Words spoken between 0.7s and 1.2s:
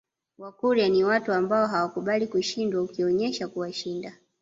ni